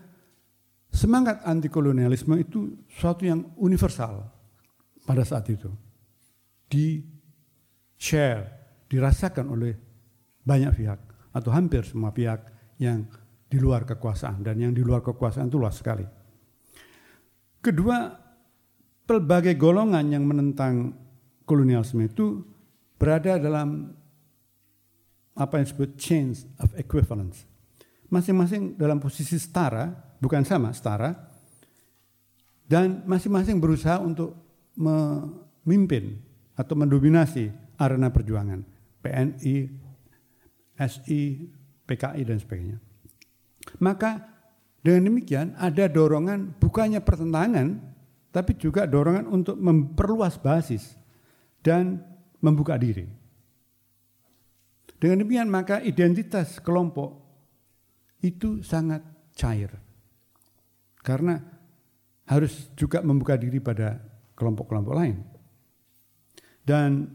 semangat 0.88 1.44
anti 1.44 1.68
kolonialisme 1.68 2.32
itu 2.40 2.80
suatu 2.88 3.28
yang 3.28 3.44
universal 3.60 4.24
pada 5.04 5.20
saat 5.20 5.52
itu. 5.52 5.68
Di 6.64 7.04
share, 8.00 8.40
dirasakan 8.88 9.52
oleh 9.52 9.76
banyak 10.40 10.72
pihak 10.80 11.00
atau 11.28 11.52
hampir 11.52 11.84
semua 11.84 12.08
pihak 12.08 12.40
yang 12.80 13.04
di 13.52 13.60
luar 13.60 13.84
kekuasaan 13.84 14.40
dan 14.40 14.56
yang 14.56 14.72
di 14.72 14.80
luar 14.80 15.04
kekuasaan 15.04 15.52
itu 15.52 15.60
luas 15.60 15.76
sekali. 15.76 16.08
Kedua, 17.60 18.16
pelbagai 19.04 19.60
golongan 19.60 20.08
yang 20.08 20.24
menentang 20.24 20.96
kolonialisme 21.44 22.08
itu 22.08 22.40
berada 22.96 23.36
dalam 23.36 23.92
apa 25.36 25.60
yang 25.60 25.68
disebut 25.68 26.00
change 26.00 26.48
of 26.64 26.72
equivalence. 26.80 27.51
Masing-masing 28.12 28.76
dalam 28.76 29.00
posisi 29.00 29.40
setara, 29.40 29.88
bukan 30.20 30.44
sama, 30.44 30.68
setara, 30.76 31.16
dan 32.68 33.00
masing-masing 33.08 33.56
berusaha 33.56 33.96
untuk 34.04 34.36
memimpin 34.76 36.20
atau 36.52 36.76
mendominasi 36.76 37.48
arena 37.80 38.12
perjuangan. 38.12 38.60
PNI, 39.02 39.56
SI, 40.78 41.50
PKI, 41.88 42.22
dan 42.22 42.38
sebagainya. 42.38 42.78
Maka 43.82 44.22
dengan 44.82 45.14
demikian 45.14 45.54
ada 45.58 45.86
dorongan 45.86 46.58
bukannya 46.58 47.02
pertentangan, 47.02 47.78
tapi 48.34 48.58
juga 48.58 48.86
dorongan 48.86 49.30
untuk 49.30 49.58
memperluas 49.58 50.38
basis 50.38 50.98
dan 51.62 52.02
membuka 52.42 52.74
diri. 52.74 53.06
Dengan 54.98 55.22
demikian 55.26 55.50
maka 55.50 55.82
identitas 55.82 56.62
kelompok 56.62 57.21
itu 58.22 58.62
sangat 58.62 59.02
cair. 59.34 59.70
Karena 61.02 61.34
harus 62.30 62.70
juga 62.78 63.02
membuka 63.02 63.34
diri 63.34 63.58
pada 63.58 63.98
kelompok-kelompok 64.38 64.94
lain. 64.94 65.16
Dan 66.62 67.10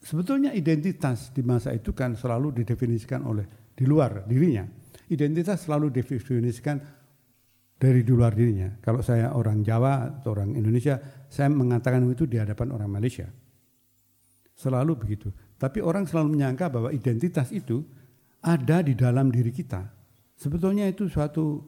sebetulnya 0.00 0.56
identitas 0.56 1.28
di 1.30 1.44
masa 1.44 1.76
itu 1.76 1.92
kan 1.92 2.16
selalu 2.16 2.64
didefinisikan 2.64 3.22
oleh 3.28 3.72
di 3.76 3.84
luar 3.84 4.24
dirinya. 4.24 4.64
Identitas 5.12 5.68
selalu 5.68 5.92
didefinisikan 5.92 6.80
dari 7.76 8.00
di 8.00 8.12
luar 8.14 8.32
dirinya. 8.32 8.72
Kalau 8.80 9.04
saya 9.04 9.36
orang 9.36 9.60
Jawa 9.60 10.22
atau 10.22 10.32
orang 10.32 10.56
Indonesia, 10.56 10.96
saya 11.28 11.52
mengatakan 11.52 12.08
itu 12.08 12.24
di 12.24 12.40
hadapan 12.40 12.72
orang 12.72 12.88
Malaysia. 12.88 13.28
Selalu 14.56 14.92
begitu. 14.96 15.28
Tapi 15.60 15.84
orang 15.84 16.08
selalu 16.08 16.38
menyangka 16.38 16.72
bahwa 16.72 16.88
identitas 16.94 17.52
itu 17.52 17.84
ada 18.42 18.80
di 18.80 18.96
dalam 18.96 19.28
diri 19.28 19.52
kita. 19.52 20.01
Sebetulnya 20.42 20.90
itu 20.90 21.06
suatu 21.06 21.62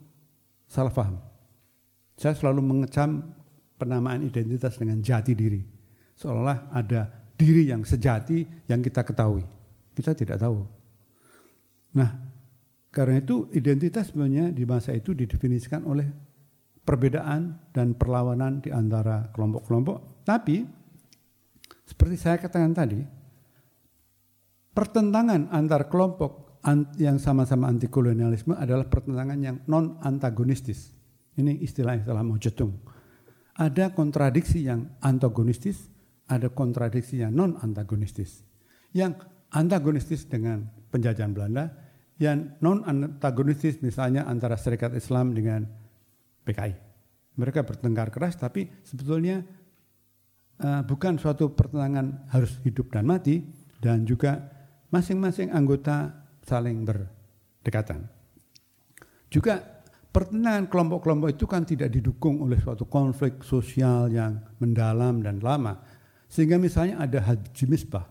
salah 0.66 0.90
paham. 0.90 1.14
Saya 2.19 2.35
selalu 2.35 2.59
mengecam 2.59 3.23
penamaan 3.78 4.26
identitas 4.26 4.75
dengan 4.75 4.99
jati 4.99 5.31
diri. 5.38 5.62
Seolah 6.19 6.75
ada 6.75 7.07
diri 7.38 7.71
yang 7.71 7.87
sejati 7.87 8.66
yang 8.66 8.83
kita 8.83 9.07
ketahui. 9.07 9.47
Kita 9.95 10.11
tidak 10.19 10.43
tahu. 10.43 10.59
Nah, 11.95 12.11
karena 12.90 13.23
itu 13.23 13.47
identitas 13.54 14.11
sebenarnya 14.11 14.50
di 14.50 14.66
masa 14.66 14.90
itu 14.90 15.14
didefinisikan 15.14 15.87
oleh 15.87 16.11
perbedaan 16.83 17.71
dan 17.71 17.95
perlawanan 17.95 18.59
di 18.59 18.75
antara 18.75 19.31
kelompok-kelompok. 19.31 20.26
Tapi 20.26 20.66
seperti 21.87 22.16
saya 22.19 22.43
katakan 22.43 22.75
tadi, 22.75 22.99
pertentangan 24.75 25.54
antar 25.54 25.87
kelompok 25.87 26.44
yang 26.97 27.21
sama-sama 27.21 27.68
anti 27.68 27.92
kolonialisme 27.92 28.56
adalah 28.56 28.88
pertentangan 28.88 29.37
yang 29.37 29.56
non 29.68 30.00
antagonistis. 30.00 30.97
Ini 31.37 31.61
istilah-istilah 31.61 32.25
Mao 32.25 32.40
Zedong. 32.40 32.73
Ada 33.54 33.92
kontradiksi 33.92 34.64
yang 34.64 34.97
antagonistis, 35.04 35.92
ada 36.26 36.49
kontradiksi 36.49 37.21
yang 37.21 37.37
non 37.37 37.61
antagonistis. 37.61 38.40
Yang 38.97 39.28
antagonistis 39.52 40.25
dengan 40.25 40.64
penjajahan 40.88 41.37
Belanda, 41.37 41.68
yang 42.16 42.56
non 42.64 42.80
antagonistis 42.88 43.85
misalnya 43.85 44.25
antara 44.25 44.56
Serikat 44.56 44.97
Islam 44.97 45.37
dengan 45.37 45.68
PKI. 46.49 46.73
Mereka 47.35 47.66
bertengkar 47.66 48.09
keras 48.14 48.38
tapi 48.38 48.71
sebetulnya 48.87 49.42
uh, 50.62 50.80
bukan 50.87 51.18
suatu 51.18 51.52
pertentangan 51.52 52.30
harus 52.30 52.56
hidup 52.62 52.94
dan 52.94 53.04
mati 53.04 53.42
dan 53.83 54.06
juga 54.06 54.38
masing-masing 54.94 55.50
anggota 55.50 56.24
saling 56.45 56.85
berdekatan. 56.85 58.05
Juga 59.33 59.59
pertentangan 60.15 60.71
kelompok-kelompok 60.71 61.29
itu 61.35 61.45
kan 61.51 61.67
tidak 61.67 61.91
didukung 61.91 62.39
oleh 62.45 62.61
suatu 62.63 62.87
konflik 62.87 63.43
sosial 63.43 64.07
yang 64.13 64.39
mendalam 64.63 65.19
dan 65.25 65.43
lama. 65.43 65.83
Sehingga 66.31 66.55
misalnya 66.61 67.03
ada 67.03 67.19
Haji 67.19 67.65
Misbah 67.67 68.07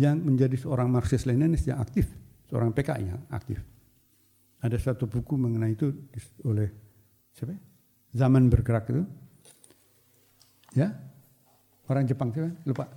yang 0.00 0.24
menjadi 0.24 0.56
seorang 0.56 0.88
Marxis-Leninis 0.88 1.68
yang 1.68 1.84
aktif, 1.84 2.08
seorang 2.48 2.72
PKI 2.72 3.04
yang 3.04 3.22
aktif. 3.28 3.60
Ada 4.64 4.80
suatu 4.80 5.04
buku 5.04 5.36
mengenai 5.36 5.76
itu 5.76 5.92
oleh 6.48 6.72
siapa? 7.36 7.52
Zaman 8.16 8.48
bergerak 8.48 8.88
itu. 8.88 9.04
Ya, 10.72 10.96
orang 11.86 12.08
Jepang 12.08 12.32
siapa? 12.32 12.50
Lupa. 12.64 12.88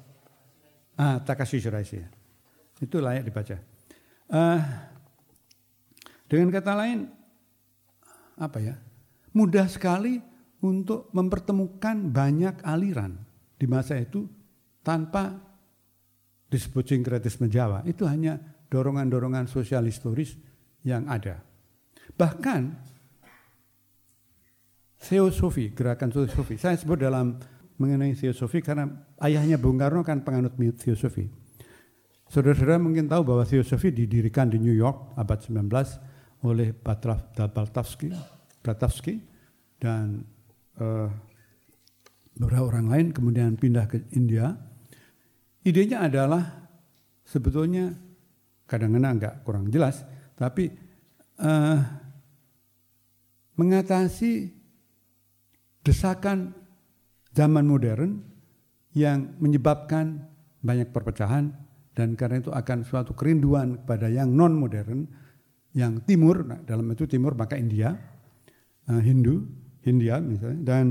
Ah, 0.97 1.19
Takashi 1.21 1.61
Shiraishi. 1.61 2.01
Itu 2.81 3.03
layak 3.03 3.27
dibaca. 3.27 3.76
Uh, 4.27 4.59
dengan 6.27 6.51
kata 6.51 6.75
lain, 6.75 7.07
apa 8.37 8.59
ya 8.59 8.75
mudah 9.31 9.65
sekali 9.71 10.19
untuk 10.65 11.13
mempertemukan 11.13 12.09
banyak 12.09 12.59
aliran 12.65 13.15
di 13.55 13.65
masa 13.69 13.97
itu 14.01 14.25
tanpa 14.81 15.37
disebut 16.49 16.83
sinkretisme 16.83 17.45
Jawa. 17.47 17.85
Itu 17.85 18.09
hanya 18.09 18.39
dorongan-dorongan 18.67 19.47
sosial 19.47 19.85
historis 19.85 20.35
yang 20.83 21.05
ada. 21.07 21.39
Bahkan 22.17 22.61
teosofi, 24.97 25.71
gerakan 25.71 26.09
teosofi. 26.09 26.57
Saya 26.57 26.75
sebut 26.75 26.97
dalam 26.97 27.37
mengenai 27.77 28.17
teosofi 28.17 28.59
karena 28.65 28.89
ayahnya 29.21 29.61
Bung 29.61 29.77
Karno 29.77 30.01
kan 30.01 30.25
penganut 30.25 30.57
teosofi. 30.57 31.46
Saudara-saudara 32.27 32.75
mungkin 32.75 33.07
tahu 33.07 33.23
bahwa 33.23 33.47
teosofi 33.47 33.95
didirikan 33.95 34.51
di 34.51 34.59
New 34.59 34.75
York 34.75 35.15
abad 35.15 35.39
19 35.39 36.43
oleh 36.43 36.75
Baltavsky, 36.75 38.11
Baltavsky 38.59 39.15
dan 39.79 40.27
uh, 40.77 41.07
beberapa 42.35 42.67
orang 42.67 42.87
lain 42.91 43.07
kemudian 43.15 43.55
pindah 43.55 43.87
ke 43.87 44.03
India. 44.11 44.53
Idenya 45.63 46.03
adalah 46.03 46.67
sebetulnya 47.23 47.95
kadang-kadang 48.67 49.13
agak 49.23 49.33
kurang 49.47 49.71
jelas, 49.71 50.03
tapi 50.35 50.67
uh, 51.39 51.79
mengatasi 53.55 54.51
desakan 55.81 56.51
zaman 57.31 57.63
modern 57.63 58.19
yang 58.91 59.39
menyebabkan 59.39 60.27
banyak 60.59 60.91
perpecahan 60.91 61.66
dan 61.97 62.13
karena 62.13 62.45
itu 62.45 62.53
akan 62.53 62.85
suatu 62.85 63.17
kerinduan 63.17 63.81
kepada 63.81 64.05
yang 64.05 64.29
non 64.29 64.53
modern 64.53 65.09
yang 65.73 66.05
timur, 66.05 66.45
nah 66.45 66.61
dalam 66.61 66.85
itu 66.93 67.09
timur 67.09 67.33
maka 67.33 67.57
India, 67.57 67.97
uh, 68.85 69.01
Hindu, 69.01 69.49
Hindia 69.81 70.21
misalnya, 70.21 70.61
dan 70.61 70.85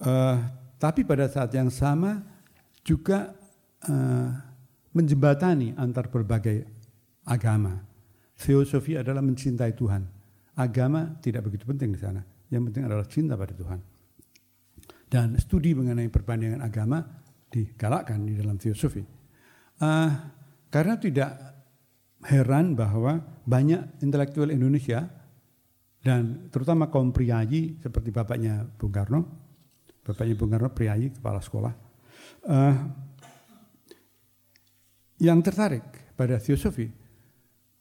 uh, 0.00 0.40
tapi 0.80 1.04
pada 1.04 1.28
saat 1.28 1.52
yang 1.52 1.68
sama 1.68 2.24
juga 2.80 3.36
uh, 3.84 4.28
menjembatani 4.96 5.76
antar 5.76 6.08
berbagai 6.08 6.64
agama. 7.28 7.76
Filosofi 8.36 8.96
adalah 8.96 9.20
mencintai 9.20 9.76
Tuhan. 9.76 10.04
Agama 10.56 11.20
tidak 11.20 11.48
begitu 11.48 11.68
penting 11.68 11.92
di 11.92 12.00
sana. 12.00 12.24
Yang 12.48 12.72
penting 12.72 12.82
adalah 12.88 13.04
cinta 13.08 13.36
pada 13.36 13.52
Tuhan. 13.52 13.80
Dan 15.08 15.36
studi 15.40 15.72
mengenai 15.76 16.08
perbandingan 16.08 16.60
agama 16.64 17.04
digalakkan 17.48 18.24
di 18.24 18.36
dalam 18.36 18.56
filosofi. 18.60 19.00
Uh, 19.76 20.08
karena 20.72 20.96
tidak 20.96 21.30
heran 22.24 22.72
bahwa 22.72 23.20
banyak 23.44 24.00
intelektual 24.02 24.48
Indonesia 24.48 25.04
dan 26.00 26.48
terutama 26.48 26.88
kaum 26.88 27.10
priayi 27.10 27.78
seperti 27.82 28.14
bapaknya 28.14 28.62
Bung 28.78 28.94
Karno, 28.94 29.20
bapaknya 30.06 30.34
Bung 30.38 30.54
Karno 30.54 30.70
priayi 30.70 31.12
kepala 31.12 31.42
sekolah, 31.42 31.72
uh, 32.46 32.76
yang 35.20 35.40
tertarik 35.40 36.14
pada 36.16 36.38
teosofi. 36.40 36.88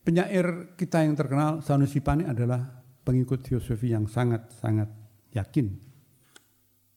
Penyair 0.05 0.77
kita 0.77 1.01
yang 1.01 1.17
terkenal 1.17 1.65
Sanusi 1.65 1.97
Pane 1.97 2.29
adalah 2.29 2.61
pengikut 3.01 3.41
teosofi 3.41 3.89
yang 3.93 4.05
sangat-sangat 4.05 4.89
yakin. 5.33 5.73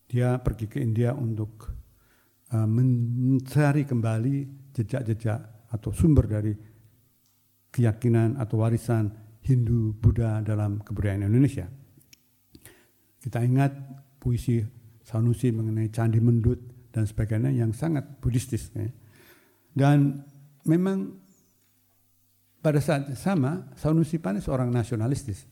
Dia 0.08 0.40
pergi 0.40 0.68
ke 0.68 0.80
India 0.80 1.16
untuk 1.16 1.72
uh, 2.52 2.68
mencari 2.68 3.88
kembali 3.88 4.36
jejak-jejak 4.78 5.68
atau 5.74 5.90
sumber 5.90 6.30
dari 6.30 6.54
keyakinan 7.74 8.38
atau 8.38 8.62
warisan 8.62 9.10
Hindu 9.42 9.96
Buddha 9.98 10.40
dalam 10.44 10.80
kebudayaan 10.80 11.26
Indonesia. 11.26 11.66
Kita 13.18 13.42
ingat 13.42 13.74
puisi 14.22 14.62
Sanusi 15.02 15.48
mengenai 15.50 15.88
Candi 15.88 16.20
Mendut 16.20 16.60
dan 16.92 17.08
sebagainya 17.08 17.48
yang 17.48 17.72
sangat 17.72 18.20
buddhistis. 18.20 18.68
Ya. 18.76 18.92
Dan 19.72 20.20
memang 20.68 21.16
pada 22.60 22.76
saat 22.76 23.08
sama 23.16 23.72
Sanusi 23.72 24.20
Pane 24.20 24.44
seorang 24.44 24.68
nasionalistis. 24.68 25.48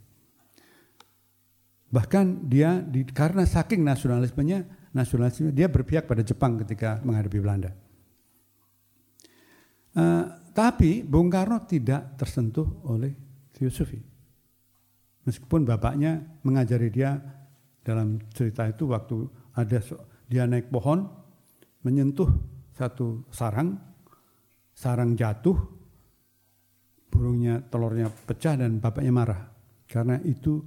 Bahkan 1.88 2.50
dia 2.50 2.84
di, 2.84 3.06
karena 3.08 3.48
saking 3.48 3.80
nasionalismenya, 3.80 4.90
nasionalisme 4.92 5.54
dia 5.54 5.72
berpihak 5.72 6.04
pada 6.04 6.20
Jepang 6.20 6.60
ketika 6.60 7.00
menghadapi 7.00 7.38
Belanda. 7.40 7.85
Uh, 9.96 10.28
tapi 10.52 11.00
Bung 11.00 11.32
Karno 11.32 11.64
tidak 11.64 12.20
tersentuh 12.20 12.84
oleh 12.84 13.12
filosofi. 13.56 13.96
Meskipun 15.24 15.64
bapaknya 15.64 16.20
mengajari 16.44 16.92
dia 16.92 17.16
dalam 17.80 18.20
cerita 18.30 18.68
itu 18.68 18.86
waktu 18.92 19.24
ada 19.56 19.80
dia 20.28 20.44
naik 20.44 20.68
pohon 20.68 21.08
menyentuh 21.82 22.28
satu 22.76 23.24
sarang, 23.32 23.78
sarang 24.76 25.16
jatuh, 25.16 25.56
burungnya 27.08 27.64
telurnya 27.72 28.12
pecah 28.12 28.54
dan 28.58 28.78
bapaknya 28.82 29.12
marah. 29.14 29.42
karena 29.86 30.18
itu 30.26 30.58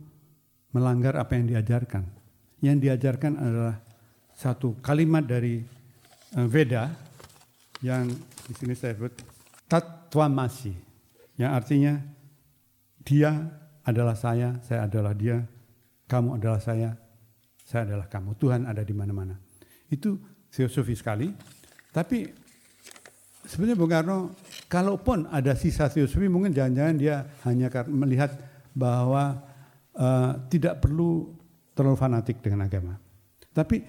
melanggar 0.72 1.20
apa 1.20 1.36
yang 1.36 1.52
diajarkan. 1.52 2.08
Yang 2.64 2.78
diajarkan 2.88 3.36
adalah 3.36 3.76
satu 4.32 4.80
kalimat 4.80 5.28
dari 5.28 5.60
uh, 6.40 6.48
Veda 6.48 7.09
yang 7.80 8.08
di 8.48 8.54
sini 8.56 8.76
saya 8.76 8.96
sebut 8.96 9.14
tatwamasi 9.72 10.76
yang 11.40 11.56
artinya 11.56 11.96
dia 13.00 13.32
adalah 13.88 14.14
saya, 14.14 14.60
saya 14.62 14.86
adalah 14.86 15.16
dia, 15.16 15.40
kamu 16.06 16.36
adalah 16.36 16.60
saya, 16.60 16.94
saya 17.64 17.88
adalah 17.88 18.12
kamu. 18.12 18.36
Tuhan 18.36 18.68
ada 18.68 18.84
di 18.84 18.92
mana-mana. 18.92 19.40
Itu 19.88 20.20
filosofi 20.52 20.94
sekali. 21.00 21.32
Tapi 21.90 22.28
sebenarnya 23.48 23.78
Bung 23.80 23.90
Karno, 23.90 24.18
kalaupun 24.68 25.32
ada 25.32 25.56
sisa 25.56 25.88
filosofi, 25.88 26.28
mungkin 26.28 26.52
jangan-jangan 26.52 26.96
dia 27.00 27.24
hanya 27.48 27.72
melihat 27.88 28.36
bahwa 28.76 29.40
uh, 29.96 30.44
tidak 30.52 30.84
perlu 30.84 31.34
terlalu 31.74 31.98
fanatik 31.98 32.44
dengan 32.44 32.68
agama. 32.68 33.00
Tapi 33.56 33.82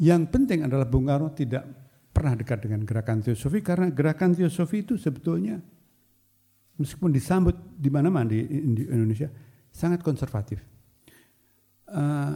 yang 0.00 0.26
penting 0.26 0.64
adalah 0.64 0.88
Bung 0.88 1.06
Karno 1.06 1.28
tidak 1.36 1.87
pernah 2.18 2.34
dekat 2.34 2.66
dengan 2.66 2.82
gerakan 2.82 3.22
teosofi 3.22 3.62
karena 3.62 3.94
gerakan 3.94 4.34
teosofi 4.34 4.82
itu 4.82 4.98
sebetulnya 4.98 5.62
meskipun 6.74 7.14
disambut 7.14 7.54
di 7.78 7.86
mana-mana 7.94 8.26
di, 8.26 8.42
di 8.74 8.82
Indonesia 8.90 9.30
sangat 9.70 10.02
konservatif. 10.02 10.58
Uh, 11.86 12.34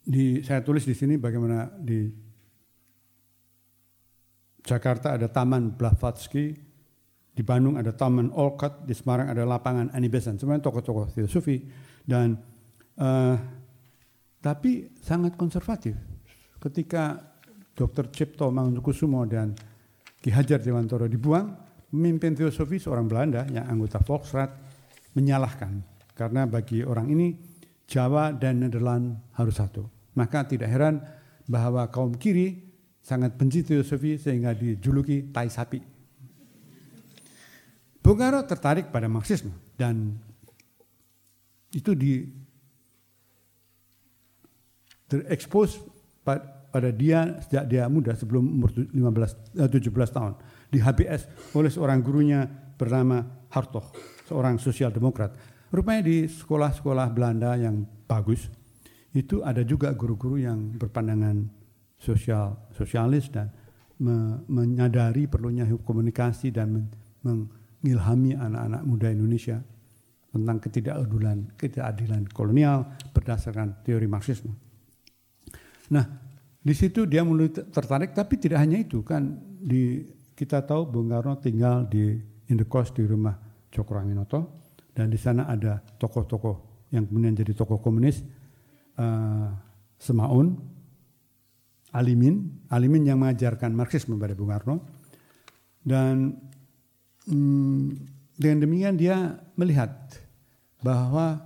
di 0.00 0.40
saya 0.40 0.64
tulis 0.64 0.88
di 0.88 0.96
sini 0.96 1.20
bagaimana 1.20 1.68
di 1.76 2.08
Jakarta 4.64 5.20
ada 5.20 5.28
Taman 5.28 5.76
Blavatsky, 5.76 6.56
di 7.36 7.42
Bandung 7.44 7.76
ada 7.76 7.92
Taman 7.92 8.32
Olcott, 8.32 8.88
di 8.88 8.96
Semarang 8.96 9.28
ada 9.28 9.44
lapangan 9.44 9.92
Ani 9.92 10.08
Besan, 10.08 10.40
semuanya 10.40 10.64
tokoh-tokoh 10.64 11.12
filosofi 11.12 11.60
dan 12.08 12.40
uh, 12.96 13.36
tapi 14.40 14.96
sangat 15.04 15.36
konservatif. 15.36 15.92
Ketika 16.56 17.29
Dr. 17.80 18.12
Cipto 18.12 18.52
Mangunkusumo 18.52 19.24
dan 19.24 19.56
Ki 20.20 20.28
Hajar 20.28 20.60
Dewantoro 20.60 21.08
dibuang, 21.08 21.56
pemimpin 21.88 22.36
teosofi 22.36 22.76
seorang 22.76 23.08
Belanda 23.08 23.48
yang 23.48 23.64
anggota 23.64 24.04
Volksraad 24.04 24.52
menyalahkan 25.16 25.80
karena 26.12 26.44
bagi 26.44 26.84
orang 26.84 27.08
ini 27.08 27.32
Jawa 27.88 28.36
dan 28.36 28.60
Nederland 28.60 29.32
harus 29.40 29.56
satu. 29.56 29.88
Maka 30.12 30.44
tidak 30.44 30.68
heran 30.68 31.00
bahwa 31.48 31.88
kaum 31.88 32.12
kiri 32.20 32.68
sangat 33.00 33.40
benci 33.40 33.64
teosofi 33.64 34.20
sehingga 34.20 34.52
dijuluki 34.52 35.32
tai 35.32 35.48
sapi. 35.48 35.80
Bung 38.04 38.20
tertarik 38.44 38.92
pada 38.92 39.08
Marxisme 39.08 39.56
dan 39.80 40.20
itu 41.72 41.96
di 41.96 42.28
terekspos 45.08 45.80
pada 46.20 46.59
dia 46.94 47.40
sejak 47.42 47.66
dia 47.66 47.90
muda 47.90 48.14
sebelum 48.14 48.46
umur 48.46 48.70
15 48.70 49.58
17 49.58 49.66
eh, 49.66 50.10
tahun 50.10 50.32
di 50.70 50.78
HBS 50.78 51.52
oleh 51.58 51.70
seorang 51.70 51.98
gurunya 51.98 52.46
bernama 52.78 53.26
Hartog, 53.50 53.90
seorang 54.30 54.56
sosial 54.62 54.94
demokrat. 54.94 55.34
Rupanya 55.74 56.06
di 56.06 56.26
sekolah-sekolah 56.26 57.10
Belanda 57.10 57.58
yang 57.58 57.82
bagus 58.06 58.46
itu 59.10 59.42
ada 59.42 59.66
juga 59.66 59.90
guru-guru 59.94 60.38
yang 60.38 60.78
berpandangan 60.78 61.50
sosial 61.98 62.70
sosialis 62.74 63.26
dan 63.28 63.50
me, 63.98 64.40
menyadari 64.46 65.26
perlunya 65.26 65.66
komunikasi 65.66 66.54
dan 66.54 66.86
men, 67.26 67.50
mengilhami 67.80 68.36
anak-anak 68.36 68.82
muda 68.86 69.08
Indonesia 69.10 69.58
tentang 70.30 70.62
ketidakadilan 70.62 71.58
ketidakadilan 71.58 72.22
kolonial 72.30 72.86
berdasarkan 73.10 73.82
teori 73.82 74.06
Marxisme. 74.06 74.54
Nah, 75.90 76.29
di 76.60 76.74
situ 76.76 77.08
dia 77.08 77.24
mulai 77.24 77.48
tertarik, 77.48 78.12
tapi 78.12 78.36
tidak 78.36 78.60
hanya 78.60 78.76
itu 78.80 79.00
kan. 79.00 79.40
Di 79.60 80.04
kita 80.36 80.64
tahu 80.64 80.88
Bung 80.88 81.12
Karno 81.12 81.36
tinggal 81.36 81.84
di 81.88 82.16
Indekos 82.48 82.92
di 82.96 83.04
rumah 83.04 83.36
Cokroaminoto 83.68 84.40
dan 84.96 85.12
di 85.12 85.20
sana 85.20 85.44
ada 85.48 85.80
tokoh-tokoh 86.00 86.88
yang 86.90 87.06
kemudian 87.06 87.36
jadi 87.36 87.52
tokoh 87.54 87.78
komunis 87.78 88.24
uh, 88.98 89.52
Semaun, 90.00 90.56
Alimin, 91.92 92.64
Alimin 92.72 93.04
yang 93.04 93.20
mengajarkan 93.20 93.76
Marxisme 93.76 94.16
pada 94.16 94.32
Bung 94.32 94.48
Karno. 94.48 94.80
Dan 95.80 96.40
hmm, 97.28 97.84
dengan 98.40 98.58
demikian 98.64 98.96
dia 98.96 99.36
melihat 99.60 99.92
bahwa 100.80 101.40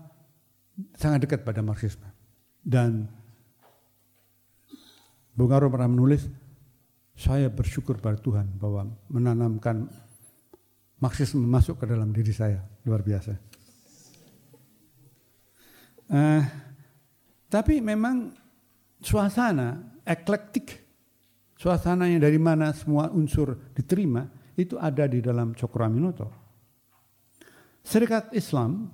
sangat 0.94 1.27
dekat 1.27 1.42
pada 1.42 1.66
Marxisme. 1.66 2.07
Dan 2.62 3.11
Bung 5.35 5.51
Karno 5.51 5.66
pernah 5.66 5.90
menulis, 5.90 6.31
saya 7.18 7.51
bersyukur 7.51 7.99
pada 7.99 8.14
Tuhan 8.18 8.55
bahwa 8.55 8.87
menanamkan 9.11 9.90
Marxisme 11.03 11.42
masuk 11.42 11.83
ke 11.83 11.90
dalam 11.90 12.14
diri 12.14 12.31
saya. 12.31 12.62
Luar 12.87 13.03
biasa. 13.03 13.35
Uh, 16.07 16.42
tapi 17.51 17.83
memang 17.83 18.31
suasana 19.03 19.99
eklektik, 20.07 20.81
suasana 21.59 22.07
yang 22.07 22.23
dari 22.23 22.38
mana 22.38 22.70
semua 22.70 23.11
unsur 23.11 23.59
diterima, 23.75 24.31
itu 24.55 24.79
ada 24.79 25.11
di 25.11 25.18
dalam 25.18 25.51
Cokroaminoto. 25.53 26.31
Serikat 27.83 28.31
Islam 28.33 28.87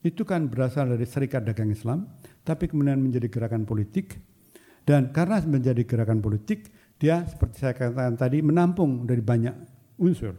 itu 0.00 0.22
kan 0.22 0.46
berasal 0.46 0.94
dari 0.94 1.04
Serikat 1.04 1.42
Dagang 1.42 1.74
Islam, 1.74 2.06
tapi 2.46 2.70
kemudian 2.70 3.02
menjadi 3.02 3.28
gerakan 3.28 3.66
politik 3.66 4.14
dan 4.84 5.10
karena 5.16 5.40
menjadi 5.44 5.82
gerakan 5.88 6.20
politik, 6.20 6.68
dia 7.00 7.24
seperti 7.24 7.64
saya 7.64 7.72
katakan 7.72 8.14
tadi 8.20 8.44
menampung 8.44 9.08
dari 9.08 9.24
banyak 9.24 9.56
unsur. 9.98 10.36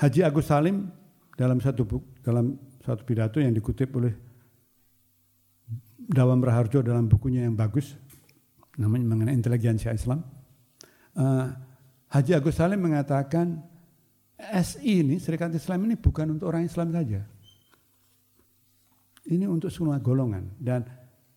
Haji 0.00 0.20
Agus 0.24 0.48
Salim 0.48 0.88
dalam 1.36 1.60
satu 1.60 1.84
buku, 1.84 2.24
dalam 2.24 2.56
satu 2.80 3.04
pidato 3.04 3.38
yang 3.38 3.52
dikutip 3.52 3.92
oleh 3.96 4.12
Dawam 6.04 6.44
Raharjo 6.44 6.84
dalam 6.84 7.08
bukunya 7.08 7.48
yang 7.48 7.56
bagus, 7.56 7.96
namanya 8.76 9.08
mengenai 9.08 9.32
intelijensia 9.32 9.96
Islam. 9.96 10.20
Uh, 11.16 11.48
Haji 12.12 12.36
Agus 12.36 12.60
Salim 12.60 12.80
mengatakan 12.84 13.64
SI 14.36 15.00
ini, 15.00 15.16
Serikat 15.16 15.48
Islam 15.56 15.88
ini 15.88 15.96
bukan 15.96 16.36
untuk 16.36 16.52
orang 16.52 16.68
Islam 16.68 16.92
saja. 16.92 17.24
Ini 19.24 19.48
untuk 19.48 19.72
semua 19.72 19.96
golongan. 19.96 20.52
Dan 20.60 20.84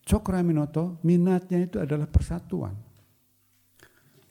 Cokraminoto 0.08 1.04
minatnya 1.04 1.60
itu 1.60 1.76
adalah 1.76 2.08
persatuan. 2.08 2.72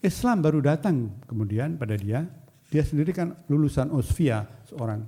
Islam 0.02 0.42
baru 0.42 0.58
datang 0.66 1.22
kemudian 1.30 1.78
pada 1.78 1.94
dia, 1.94 2.26
dia 2.74 2.82
sendiri 2.82 3.14
kan 3.14 3.46
lulusan 3.46 3.94
Osvia, 3.94 4.42
seorang 4.66 5.06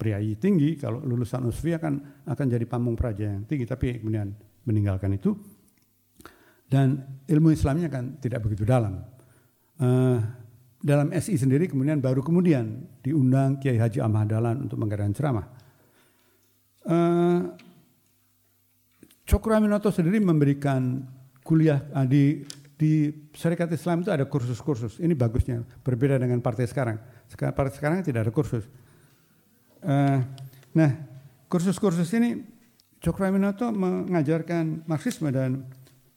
priayi 0.00 0.40
tinggi, 0.40 0.80
kalau 0.80 1.04
lulusan 1.04 1.44
Osvia 1.44 1.76
kan 1.76 2.00
akan 2.24 2.46
jadi 2.48 2.64
pamung 2.64 2.96
praja 2.96 3.28
yang 3.28 3.44
tinggi, 3.44 3.68
tapi 3.68 4.00
kemudian 4.00 4.32
meninggalkan 4.64 5.12
itu. 5.12 5.36
Dan 6.64 7.20
ilmu 7.28 7.52
Islamnya 7.52 7.92
kan 7.92 8.16
tidak 8.16 8.40
begitu 8.40 8.64
dalam. 8.64 9.04
Uh, 9.76 10.18
dalam 10.80 11.12
SI 11.12 11.36
sendiri 11.36 11.68
kemudian 11.68 12.00
baru 12.00 12.24
kemudian 12.24 12.88
diundang 13.04 13.60
Kiai 13.60 13.76
Haji 13.76 14.00
Ahmad 14.00 14.32
Dahlan 14.32 14.64
untuk 14.64 14.80
mengadakan 14.80 15.12
ceramah. 15.12 15.46
Uh, 16.86 17.52
Cokro 19.26 19.58
Aminoto 19.58 19.90
sendiri 19.90 20.22
memberikan 20.22 21.02
kuliah 21.42 21.82
uh, 21.90 22.06
di 22.06 22.46
di 22.78 23.10
Syarikat 23.34 23.72
Islam 23.74 24.06
itu 24.06 24.14
ada 24.14 24.22
kursus-kursus. 24.22 25.02
Ini 25.02 25.18
bagusnya, 25.18 25.66
berbeda 25.82 26.20
dengan 26.22 26.38
partai 26.38 26.70
sekarang. 26.70 27.02
Sekarang 27.26 27.52
partai 27.56 27.74
sekarang 27.74 27.98
tidak 28.06 28.28
ada 28.28 28.32
kursus. 28.32 28.62
Uh, 29.82 30.22
nah, 30.70 30.94
kursus-kursus 31.50 32.06
ini 32.14 32.46
Cokro 33.02 33.26
Aminoto 33.26 33.74
mengajarkan 33.74 34.86
Marxisme 34.86 35.34
dan 35.34 35.66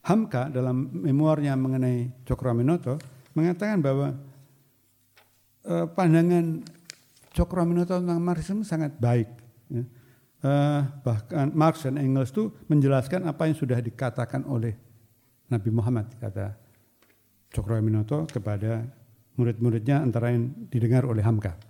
Hamka 0.06 0.54
dalam 0.54 0.94
memoirnya 0.94 1.58
mengenai 1.58 2.14
Cokro 2.30 2.54
Aminoto 2.54 3.02
mengatakan 3.34 3.82
bahwa 3.82 4.14
uh, 5.66 5.86
pandangan 5.98 6.62
Cokro 7.34 7.66
Aminoto 7.66 7.98
tentang 7.98 8.22
Marxisme 8.22 8.62
sangat 8.62 8.94
baik. 9.02 9.34
Ya 9.74 9.82
uh, 10.44 10.82
bahkan 11.04 11.52
Marx 11.56 11.84
dan 11.84 12.00
Engels 12.00 12.32
itu 12.32 12.52
menjelaskan 12.68 13.28
apa 13.28 13.48
yang 13.48 13.56
sudah 13.58 13.80
dikatakan 13.80 14.46
oleh 14.48 14.76
Nabi 15.50 15.70
Muhammad 15.74 16.14
kata 16.20 16.56
Cokro 17.50 17.80
Aminoto 17.80 18.30
kepada 18.30 18.86
murid-muridnya 19.40 20.04
antara 20.04 20.30
yang 20.36 20.52
didengar 20.70 21.08
oleh 21.08 21.24
Hamka. 21.24 21.69